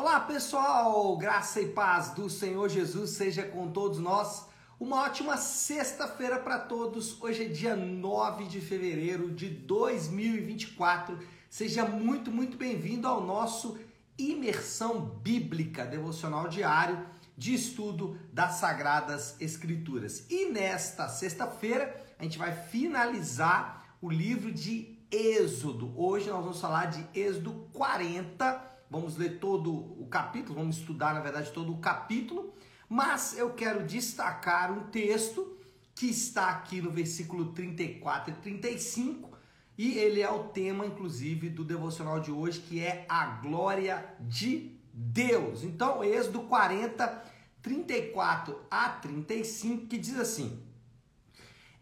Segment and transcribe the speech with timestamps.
[0.00, 4.46] Olá pessoal, graça e paz do Senhor Jesus seja com todos nós.
[4.78, 7.20] Uma ótima sexta-feira para todos.
[7.20, 11.18] Hoje é dia 9 de fevereiro de 2024.
[11.50, 13.76] Seja muito, muito bem-vindo ao nosso
[14.16, 17.04] Imersão Bíblica Devocional Diário
[17.36, 20.24] de estudo das Sagradas Escrituras.
[20.30, 25.92] E nesta sexta-feira a gente vai finalizar o livro de Êxodo.
[26.00, 31.20] Hoje nós vamos falar de Êxodo 40 vamos ler todo o capítulo, vamos estudar, na
[31.20, 32.54] verdade, todo o capítulo,
[32.88, 35.56] mas eu quero destacar um texto
[35.94, 39.36] que está aqui no versículo 34 e 35,
[39.76, 44.76] e ele é o tema, inclusive, do devocional de hoje, que é a glória de
[44.92, 45.62] Deus.
[45.62, 47.24] Então, Êxodo 40,
[47.62, 50.60] 34 a 35, que diz assim: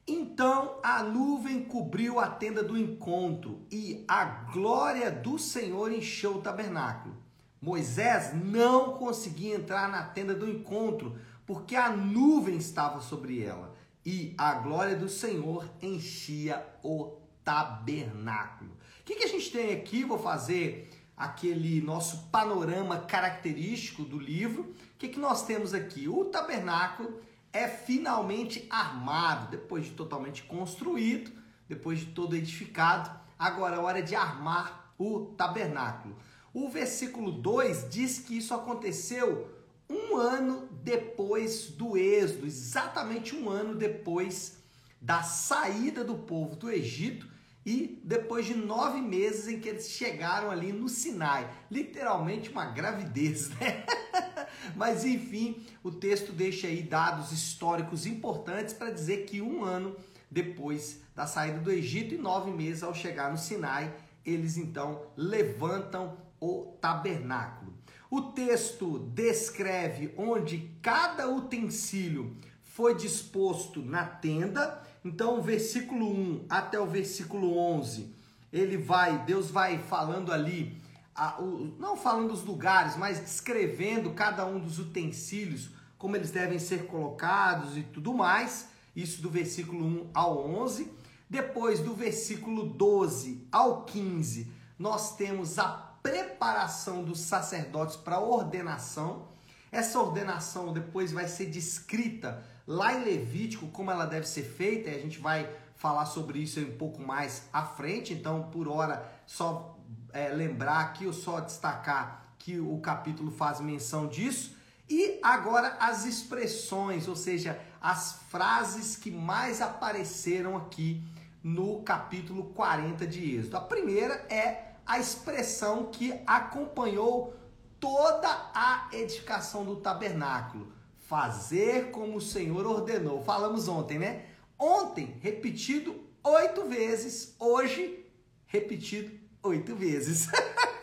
[0.06, 6.40] então a nuvem cobriu a tenda do encontro e a glória do Senhor encheu o
[6.40, 7.16] tabernáculo.
[7.60, 14.34] Moisés não conseguia entrar na tenda do encontro porque a nuvem estava sobre ela e
[14.38, 18.70] a glória do Senhor enchia o tabernáculo.
[19.00, 20.04] O que, que a gente tem aqui?
[20.04, 24.62] Vou fazer aquele nosso panorama característico do livro.
[24.62, 26.08] O que, que nós temos aqui?
[26.08, 27.20] O tabernáculo
[27.56, 31.32] é finalmente armado, depois de totalmente construído,
[31.68, 33.10] depois de todo edificado.
[33.38, 36.16] Agora é hora de armar o tabernáculo.
[36.52, 39.50] O versículo 2 diz que isso aconteceu
[39.88, 44.58] um ano depois do êxodo, exatamente um ano depois
[45.00, 47.28] da saída do povo do Egito
[47.64, 51.50] e depois de nove meses em que eles chegaram ali no Sinai.
[51.70, 53.84] Literalmente uma gravidez, né?
[54.74, 59.94] Mas enfim, o texto deixa aí dados históricos importantes para dizer que um ano
[60.30, 66.16] depois da saída do Egito e nove meses ao chegar no Sinai, eles então levantam
[66.40, 67.72] o tabernáculo.
[68.10, 74.82] O texto descreve onde cada utensílio foi disposto na tenda.
[75.04, 78.14] Então, versículo 1 até o versículo 11,
[78.52, 80.76] ele vai, Deus vai falando ali
[81.16, 86.58] a, o, não falando dos lugares, mas descrevendo cada um dos utensílios, como eles devem
[86.58, 88.68] ser colocados e tudo mais.
[88.94, 90.92] Isso do versículo 1 ao 11.
[91.28, 95.68] Depois, do versículo 12 ao 15, nós temos a
[96.02, 99.28] preparação dos sacerdotes para a ordenação.
[99.72, 104.94] Essa ordenação depois vai ser descrita lá em Levítico, como ela deve ser feita, e
[104.94, 108.12] a gente vai falar sobre isso um pouco mais à frente.
[108.12, 109.75] Então, por hora, só
[110.12, 114.56] é, lembrar aqui, ou só destacar que o capítulo faz menção disso.
[114.88, 121.02] E agora as expressões, ou seja, as frases que mais apareceram aqui
[121.42, 123.56] no capítulo 40 de Êxodo.
[123.56, 127.34] A primeira é a expressão que acompanhou
[127.80, 130.72] toda a edificação do tabernáculo.
[130.98, 133.22] Fazer como o Senhor ordenou.
[133.22, 134.26] Falamos ontem, né?
[134.58, 137.34] Ontem, repetido oito vezes.
[137.38, 138.04] Hoje,
[138.46, 139.12] repetido
[139.46, 140.28] oito vezes.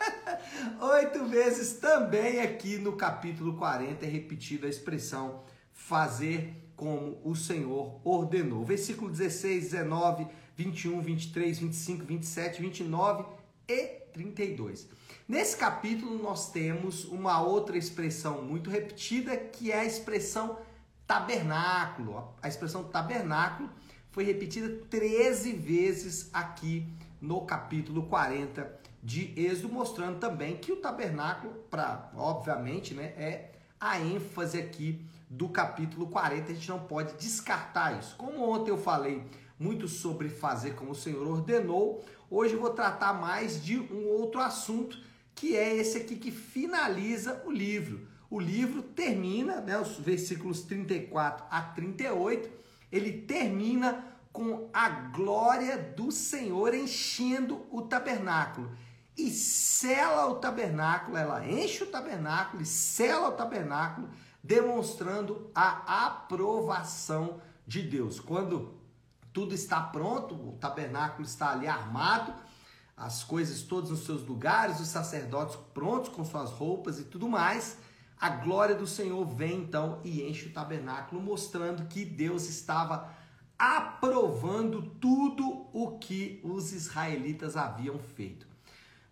[0.80, 5.42] oito vezes também aqui no capítulo 40 é repetida a expressão
[5.72, 8.64] fazer como o Senhor ordenou.
[8.64, 10.26] Versículo 16, 19,
[10.56, 13.24] 21, 23, 25, 27, 29
[13.68, 14.88] e 32.
[15.28, 20.58] Nesse capítulo nós temos uma outra expressão muito repetida que é a expressão
[21.06, 22.34] tabernáculo.
[22.40, 23.68] A expressão tabernáculo
[24.10, 26.86] foi repetida 13 vezes aqui
[27.24, 33.98] no capítulo 40 de Êxodo, mostrando também que o tabernáculo, para obviamente, né, é a
[33.98, 38.14] ênfase aqui do capítulo 40, a gente não pode descartar isso.
[38.16, 39.24] Como ontem eu falei
[39.58, 44.40] muito sobre fazer como o Senhor ordenou, hoje eu vou tratar mais de um outro
[44.40, 44.98] assunto,
[45.34, 48.06] que é esse aqui que finaliza o livro.
[48.30, 52.50] O livro termina, né, os versículos 34 a 38,
[52.92, 58.76] ele termina com a glória do Senhor enchendo o tabernáculo.
[59.16, 64.08] E sela o tabernáculo, ela enche o tabernáculo e sela o tabernáculo,
[64.42, 68.18] demonstrando a aprovação de Deus.
[68.18, 68.74] Quando
[69.32, 72.34] tudo está pronto, o tabernáculo está ali armado,
[72.96, 77.78] as coisas todas nos seus lugares, os sacerdotes prontos com suas roupas e tudo mais,
[78.20, 83.22] a glória do Senhor vem então e enche o tabernáculo, mostrando que Deus estava
[83.64, 88.46] aprovando tudo o que os israelitas haviam feito.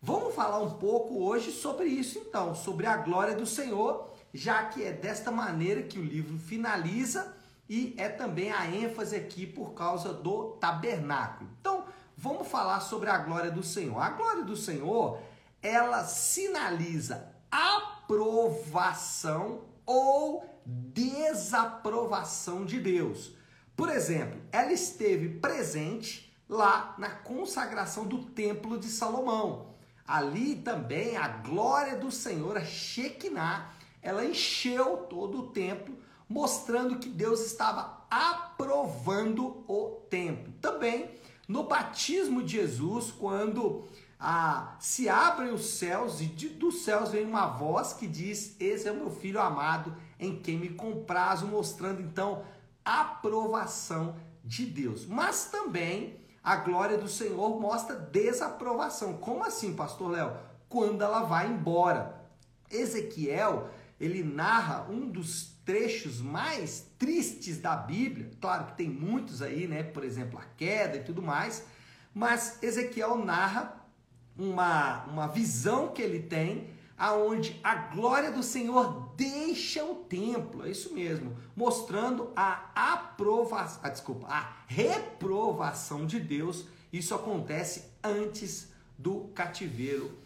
[0.03, 4.85] Vamos falar um pouco hoje sobre isso então, sobre a glória do Senhor, já que
[4.85, 7.35] é desta maneira que o livro finaliza
[7.67, 11.49] e é também a ênfase aqui por causa do tabernáculo.
[11.59, 13.99] Então, vamos falar sobre a glória do Senhor.
[13.99, 15.19] A glória do Senhor,
[15.63, 23.41] ela sinaliza aprovação ou desaprovação de Deus.
[23.77, 29.73] Por exemplo, ela esteve presente lá na consagração do Templo de Salomão.
[30.07, 33.71] Ali também a glória do Senhor, a Shekinah,
[34.03, 35.97] ela encheu todo o templo,
[36.29, 40.53] mostrando que Deus estava aprovando o templo.
[40.61, 41.11] Também
[41.49, 43.85] no batismo de Jesus, quando
[44.19, 48.89] ah, se abrem os céus e de, dos céus vem uma voz que diz: Esse
[48.89, 52.45] é o meu filho amado, em quem me comprazo, mostrando então
[52.85, 55.07] aprovação de Deus.
[55.07, 59.15] Mas também a glória do Senhor mostra desaprovação.
[59.15, 60.37] Como assim, pastor Léo?
[60.69, 62.21] Quando ela vai embora.
[62.71, 63.69] Ezequiel,
[64.01, 68.31] ele narra um dos trechos mais tristes da Bíblia.
[68.41, 69.83] Claro que tem muitos aí, né?
[69.83, 71.65] Por exemplo, a queda e tudo mais.
[72.15, 73.83] Mas Ezequiel narra
[74.37, 80.71] uma, uma visão que ele tem, aonde a glória do Senhor deixa o templo, é
[80.71, 86.67] isso mesmo, mostrando a aprovação, ah, desculpa, a reprovação de Deus.
[86.93, 88.69] Isso acontece antes
[88.99, 90.17] do cativeiro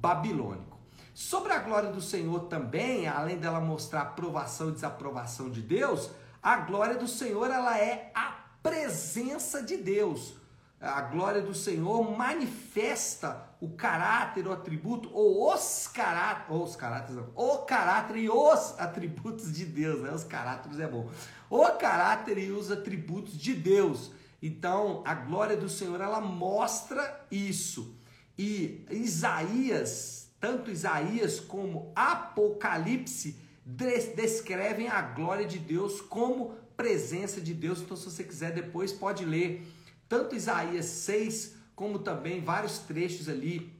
[0.00, 0.78] babilônico.
[1.14, 6.10] Sobre a glória do Senhor também, além dela mostrar aprovação e desaprovação de Deus,
[6.42, 10.41] a glória do Senhor ela é a presença de Deus
[10.82, 17.14] a glória do Senhor manifesta o caráter, o atributo, ou os caráteres, ou os caráteres,
[17.14, 20.10] não, o caráter e os atributos de Deus, né?
[20.10, 21.08] Os caráteres é bom.
[21.48, 24.10] O caráter e os atributos de Deus.
[24.42, 27.94] Então, a glória do Senhor, ela mostra isso.
[28.36, 37.80] E Isaías, tanto Isaías como Apocalipse, descrevem a glória de Deus como presença de Deus.
[37.80, 39.64] Então, se você quiser depois, pode ler
[40.12, 43.74] tanto Isaías 6, como também vários trechos ali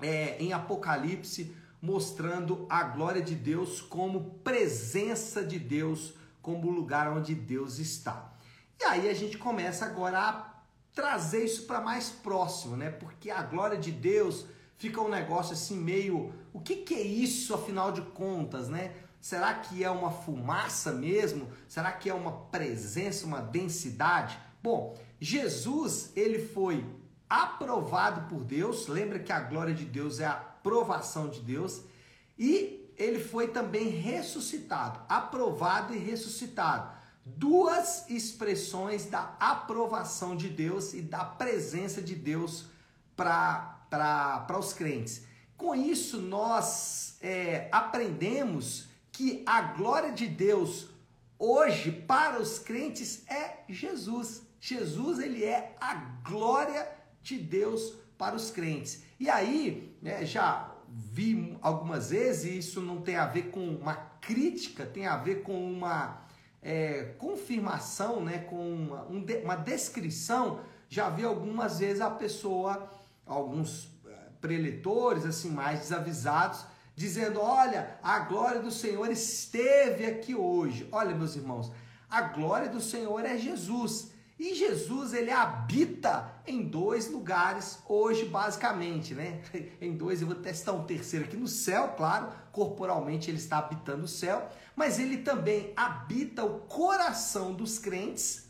[0.00, 7.34] é, em Apocalipse, mostrando a glória de Deus como presença de Deus, como lugar onde
[7.34, 8.32] Deus está.
[8.80, 10.54] E aí a gente começa agora a
[10.94, 12.88] trazer isso para mais próximo, né?
[12.88, 14.46] Porque a glória de Deus
[14.78, 18.94] fica um negócio assim meio, o que, que é isso afinal de contas, né?
[19.24, 21.48] Será que é uma fumaça mesmo?
[21.66, 24.38] Será que é uma presença, uma densidade?
[24.62, 26.84] Bom, Jesus, ele foi
[27.26, 31.80] aprovado por Deus, lembra que a glória de Deus é a aprovação de Deus,
[32.38, 36.92] e ele foi também ressuscitado, aprovado e ressuscitado.
[37.24, 42.66] Duas expressões da aprovação de Deus e da presença de Deus
[43.16, 45.22] para os crentes.
[45.56, 50.88] Com isso, nós é, aprendemos que a glória de Deus
[51.38, 54.42] hoje para os crentes é Jesus.
[54.60, 55.94] Jesus ele é a
[56.28, 56.86] glória
[57.22, 59.04] de Deus para os crentes.
[59.20, 63.94] E aí, né, já vi algumas vezes, e isso não tem a ver com uma
[64.20, 66.22] crítica, tem a ver com uma
[66.60, 70.60] é, confirmação, né, com uma, um, uma descrição.
[70.88, 72.90] Já vi algumas vezes a pessoa,
[73.24, 76.64] alguns é, preletores assim mais desavisados,
[76.94, 80.88] dizendo: Olha, a glória do Senhor esteve aqui hoje.
[80.92, 81.72] Olha, meus irmãos,
[82.08, 84.12] a glória do Senhor é Jesus.
[84.38, 89.40] E Jesus ele habita em dois lugares hoje, basicamente, né?
[89.80, 94.04] Em dois, eu vou testar um terceiro aqui no céu, claro, corporalmente ele está habitando
[94.04, 98.48] o céu, mas ele também habita o coração dos crentes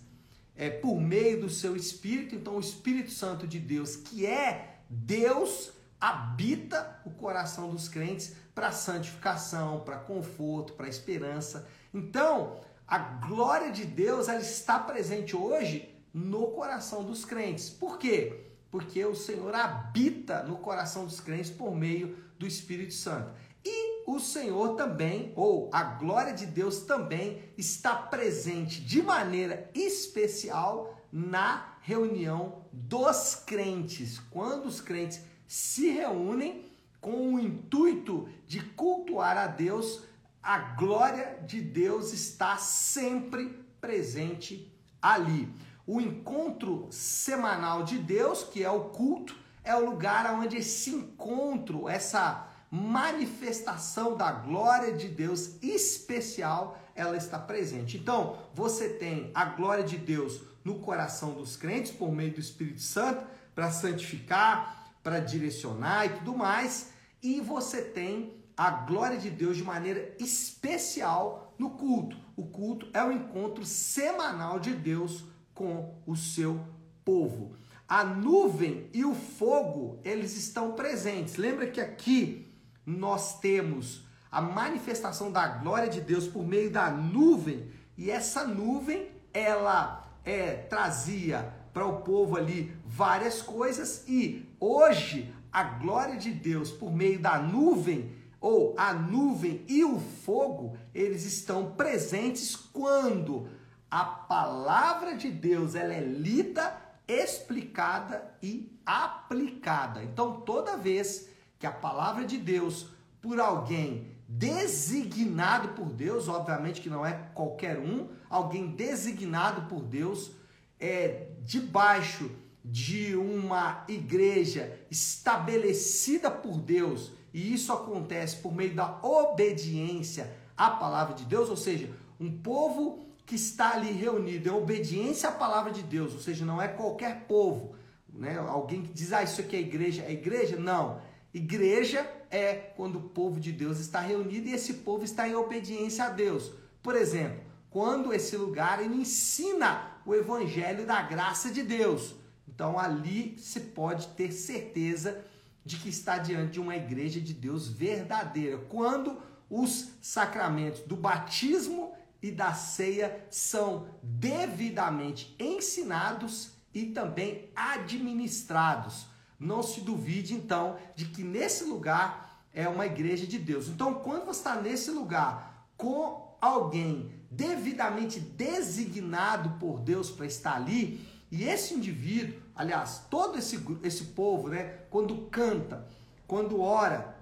[0.56, 2.34] é, por meio do seu Espírito.
[2.34, 5.73] Então, o Espírito Santo de Deus, que é Deus,
[6.04, 11.66] habita o coração dos crentes para santificação, para conforto, para esperança.
[11.94, 17.70] Então, a glória de Deus ela está presente hoje no coração dos crentes.
[17.70, 18.50] Por quê?
[18.70, 23.32] Porque o Senhor habita no coração dos crentes por meio do Espírito Santo.
[23.64, 31.00] E o Senhor também, ou a glória de Deus também, está presente de maneira especial
[31.10, 34.18] na reunião dos crentes.
[34.30, 36.70] Quando os crentes se reúnem
[37.00, 40.02] com o intuito de cultuar a Deus,
[40.42, 45.48] a glória de Deus está sempre presente ali.
[45.86, 51.88] O encontro semanal de Deus, que é o culto, é o lugar onde esse encontro,
[51.88, 57.96] essa manifestação da glória de Deus especial, ela está presente.
[57.96, 62.80] Então, você tem a glória de Deus no coração dos crentes por meio do Espírito
[62.80, 63.24] Santo
[63.54, 66.90] para santificar, para direcionar e tudo mais,
[67.22, 72.16] e você tem a glória de Deus de maneira especial no culto.
[72.34, 76.58] O culto é o encontro semanal de Deus com o seu
[77.04, 77.54] povo.
[77.86, 81.36] A nuvem e o fogo, eles estão presentes.
[81.36, 82.50] Lembra que aqui
[82.86, 89.10] nós temos a manifestação da glória de Deus por meio da nuvem, e essa nuvem
[89.32, 96.70] ela é, trazia para o povo ali várias coisas, e hoje a glória de Deus
[96.70, 103.48] por meio da nuvem, ou a nuvem e o fogo, eles estão presentes quando
[103.90, 106.76] a palavra de Deus ela é lida,
[107.08, 110.02] explicada e aplicada.
[110.02, 111.28] Então, toda vez
[111.58, 112.88] que a palavra de Deus
[113.20, 120.32] por alguém designado por Deus, obviamente que não é qualquer um, alguém designado por Deus,
[120.78, 122.30] é debaixo
[122.64, 131.14] de uma igreja estabelecida por Deus, e isso acontece por meio da obediência à palavra
[131.14, 135.82] de Deus, ou seja, um povo que está ali reunido em obediência à palavra de
[135.82, 137.74] Deus, ou seja, não é qualquer povo,
[138.12, 138.38] né?
[138.38, 140.56] Alguém que diz, ah, isso aqui é igreja, é igreja?
[140.56, 141.00] Não.
[141.32, 146.04] Igreja é quando o povo de Deus está reunido e esse povo está em obediência
[146.04, 146.52] a Deus.
[146.82, 147.40] Por exemplo,
[147.70, 152.14] quando esse lugar ele ensina o evangelho da graça de Deus.
[152.48, 155.24] Então ali se pode ter certeza
[155.64, 158.58] de que está diante de uma igreja de Deus verdadeira.
[158.68, 159.18] Quando
[159.48, 161.92] os sacramentos do batismo
[162.22, 169.06] e da ceia são devidamente ensinados e também administrados.
[169.38, 173.68] Não se duvide então de que nesse lugar é uma igreja de Deus.
[173.68, 181.06] Então, quando você está nesse lugar com alguém devidamente designado por Deus para estar ali,
[181.30, 185.86] e esse indivíduo, aliás, todo esse, esse povo, né, quando canta,
[186.26, 187.16] quando ora,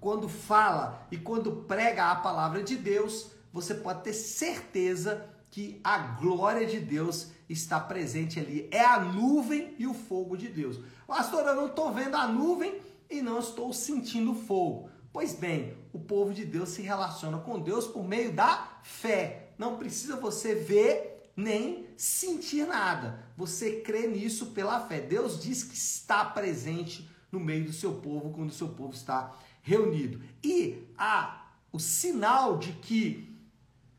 [0.00, 5.96] quando fala e quando prega a palavra de Deus, você pode ter certeza que a
[5.98, 8.68] glória de Deus está presente ali.
[8.70, 10.78] É a nuvem e o fogo de Deus.
[11.06, 14.90] Pastor, eu não estou vendo a nuvem e não estou sentindo fogo.
[15.12, 19.45] Pois bem, o povo de Deus se relaciona com Deus por meio da fé.
[19.58, 23.24] Não precisa você ver nem sentir nada.
[23.36, 25.00] Você crê nisso pela fé.
[25.00, 29.34] Deus diz que está presente no meio do seu povo quando o seu povo está
[29.62, 30.20] reunido.
[30.42, 33.36] E a o sinal de que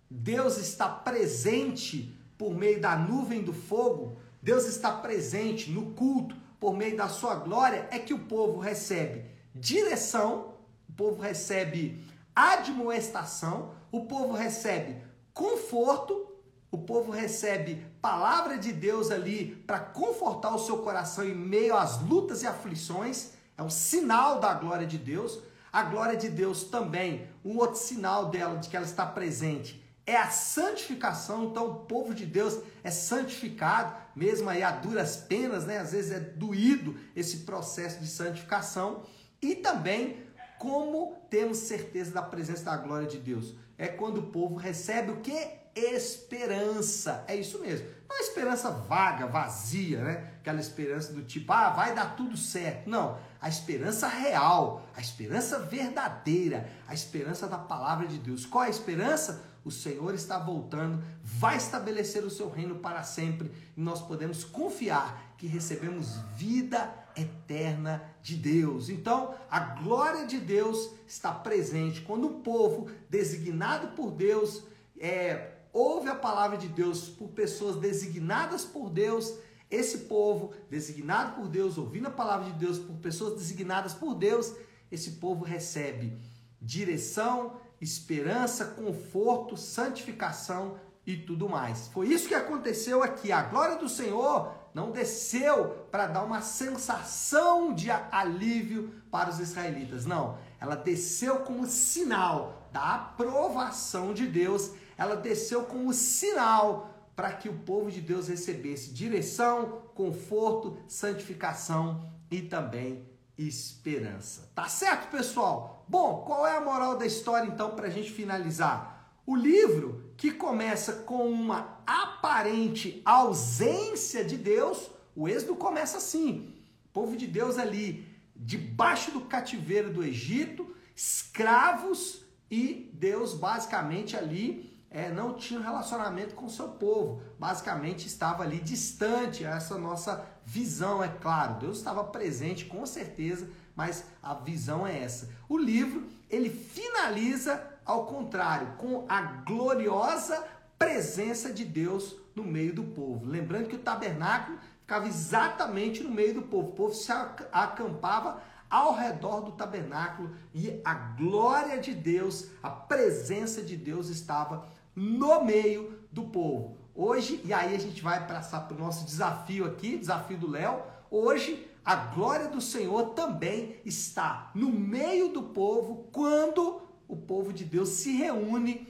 [0.10, 6.76] Deus está presente por meio da nuvem do fogo, Deus está presente no culto por
[6.76, 10.54] meio da sua glória, é que o povo recebe direção,
[10.90, 12.04] o povo recebe
[12.36, 14.96] admoestação, o povo recebe
[15.38, 16.28] conforto,
[16.72, 22.02] o povo recebe palavra de Deus ali para confortar o seu coração em meio às
[22.02, 25.40] lutas e aflições, é um sinal da glória de Deus.
[25.72, 30.16] A glória de Deus também, um outro sinal dela de que ela está presente, é
[30.16, 31.46] a santificação.
[31.46, 35.78] Então, o povo de Deus é santificado, mesmo aí a duras penas, né?
[35.78, 39.04] Às vezes é doído esse processo de santificação.
[39.42, 40.18] E também,
[40.58, 43.56] como temos certeza da presença da glória de Deus?
[43.78, 45.38] É quando o povo recebe o que?
[45.76, 47.24] Esperança.
[47.28, 47.88] É isso mesmo.
[48.10, 50.32] Não é esperança vaga, vazia, né?
[50.40, 52.90] Aquela esperança do tipo, ah, vai dar tudo certo.
[52.90, 53.20] Não.
[53.40, 58.46] A esperança real, a esperança verdadeira, a esperança da palavra de Deus.
[58.46, 59.44] Qual é a esperança?
[59.68, 65.36] o Senhor está voltando, vai estabelecer o seu reino para sempre e nós podemos confiar
[65.38, 68.90] que recebemos vida eterna de Deus.
[68.90, 74.64] Então, a glória de Deus está presente quando o povo designado por Deus
[75.00, 79.34] é, ouve a palavra de Deus por pessoas designadas por Deus.
[79.70, 84.54] Esse povo designado por Deus, ouvindo a palavra de Deus por pessoas designadas por Deus,
[84.92, 86.18] esse povo recebe
[86.62, 91.88] direção, esperança, conforto, santificação e tudo mais.
[91.88, 93.32] Foi isso que aconteceu aqui.
[93.32, 100.06] A glória do Senhor não desceu para dar uma sensação de alívio para os israelitas.
[100.06, 104.74] Não, ela desceu como sinal da aprovação de Deus.
[104.96, 112.44] Ela desceu como sinal para que o povo de Deus recebesse direção, conforto, santificação e
[112.44, 114.48] também esperança.
[114.54, 115.84] Tá certo, pessoal?
[115.88, 119.12] Bom, qual é a moral da história então para a gente finalizar?
[119.26, 126.54] O livro que começa com uma aparente ausência de Deus, o Êxodo começa assim:
[126.86, 134.78] o povo de Deus ali debaixo do cativeiro do Egito, escravos e Deus basicamente ali
[134.92, 137.22] é, não tinha um relacionamento com o seu povo.
[137.40, 141.60] Basicamente estava ali distante, essa nossa visão, é claro.
[141.60, 145.30] Deus estava presente com certeza, mas a visão é essa.
[145.50, 150.46] O livro, ele finaliza ao contrário, com a gloriosa
[150.78, 153.26] presença de Deus no meio do povo.
[153.26, 156.70] Lembrando que o tabernáculo ficava exatamente no meio do povo.
[156.70, 157.12] O povo se
[157.52, 164.68] acampava ao redor do tabernáculo e a glória de Deus, a presença de Deus estava
[164.96, 166.78] no meio do povo.
[166.94, 170.82] Hoje, e aí a gente vai passar para o nosso desafio aqui, desafio do Léo.
[171.10, 177.64] Hoje, a glória do Senhor também está no meio do povo quando o povo de
[177.64, 178.88] Deus se reúne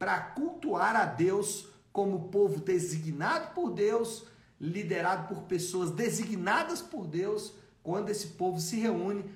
[0.00, 4.24] para cultuar a Deus como povo designado por Deus,
[4.58, 7.52] liderado por pessoas designadas por Deus.
[7.82, 9.30] Quando esse povo se reúne,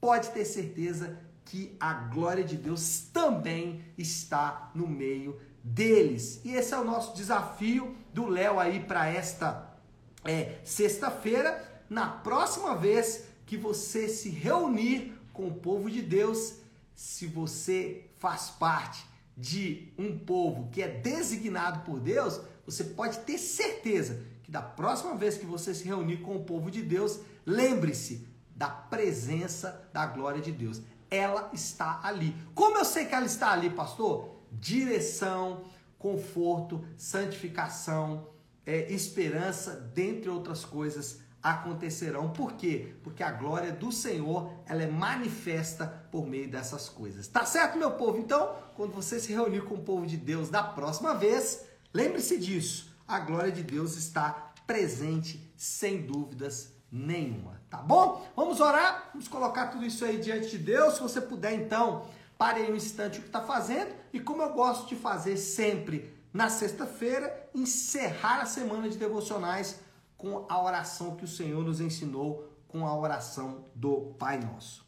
[0.00, 6.40] pode ter certeza que a glória de Deus também está no meio deles.
[6.44, 9.76] E esse é o nosso desafio do Léo aí para esta
[10.24, 11.82] é, sexta-feira.
[11.90, 16.54] Na próxima vez que você se reunir com o povo de Deus,
[16.94, 23.38] se você faz parte de um povo que é designado por Deus, você pode ter
[23.38, 28.26] certeza que da próxima vez que você se reunir com o povo de Deus, lembre-se
[28.54, 30.80] da presença da glória de Deus.
[31.10, 32.34] Ela está ali.
[32.54, 34.34] Como eu sei que ela está ali, pastor?
[34.60, 35.64] direção,
[35.98, 38.28] conforto, santificação,
[38.66, 42.30] é, esperança, dentre outras coisas, acontecerão.
[42.30, 42.94] Por quê?
[43.04, 47.28] Porque a glória do Senhor ela é manifesta por meio dessas coisas.
[47.28, 48.16] Tá certo, meu povo?
[48.16, 52.96] Então, quando você se reunir com o povo de Deus da próxima vez, lembre-se disso.
[53.06, 57.60] A glória de Deus está presente, sem dúvidas nenhuma.
[57.68, 58.26] Tá bom?
[58.34, 59.10] Vamos orar?
[59.12, 60.94] Vamos colocar tudo isso aí diante de Deus.
[60.94, 62.06] Se você puder, então,
[62.38, 66.10] pare aí um instante o que está fazendo e como eu gosto de fazer sempre
[66.32, 69.78] na sexta-feira, encerrar a semana de devocionais
[70.24, 74.82] com a oração que o Senhor nos ensinou, com a oração do Pai Nosso.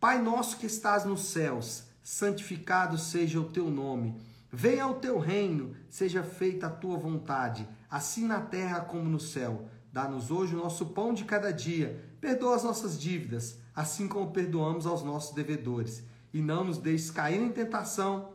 [0.00, 4.20] Pai nosso que estás nos céus, santificado seja o teu nome.
[4.50, 9.68] Venha o teu reino, seja feita a tua vontade, assim na terra como no céu.
[9.92, 12.04] Dá-nos hoje o nosso pão de cada dia.
[12.20, 16.02] Perdoa as nossas dívidas, assim como perdoamos aos nossos devedores
[16.34, 18.32] e não nos deixes cair em tentação,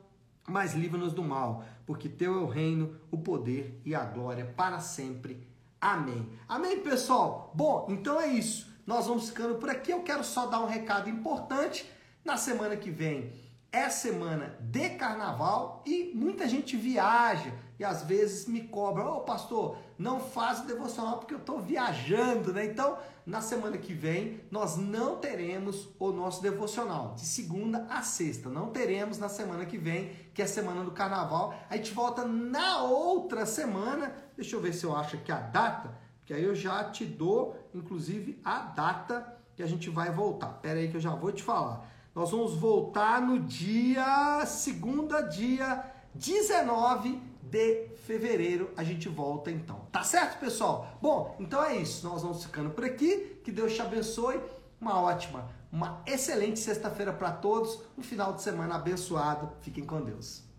[0.48, 4.80] mas livra-nos do mal, porque teu é o reino, o poder e a glória para
[4.80, 5.51] sempre.
[5.82, 6.30] Amém.
[6.48, 7.52] Amém, pessoal?
[7.56, 8.72] Bom, então é isso.
[8.86, 9.92] Nós vamos ficando por aqui.
[9.92, 11.92] Eu quero só dar um recado importante.
[12.24, 13.34] Na semana que vem
[13.72, 19.20] é semana de carnaval e muita gente viaja e às vezes me cobra, ô oh,
[19.22, 22.64] pastor, não faz o devocional porque eu estou viajando, né?
[22.64, 28.50] Então, na semana que vem, nós não teremos o nosso devocional, de segunda a sexta.
[28.50, 31.56] Não teremos na semana que vem, que é a semana do carnaval.
[31.72, 34.14] A gente volta na outra semana.
[34.36, 37.58] Deixa eu ver se eu acho aqui a data, que aí eu já te dou,
[37.74, 40.50] inclusive, a data que a gente vai voltar.
[40.62, 41.90] Pera aí que eu já vou te falar.
[42.14, 49.86] Nós vamos voltar no dia segunda, dia 19 de fevereiro a gente volta então.
[49.92, 50.98] Tá certo, pessoal?
[51.02, 52.08] Bom, então é isso.
[52.08, 53.40] Nós vamos ficando por aqui.
[53.44, 54.40] Que Deus te abençoe.
[54.80, 57.84] Uma ótima, uma excelente sexta-feira para todos.
[57.98, 59.52] Um final de semana abençoado.
[59.60, 60.51] Fiquem com Deus.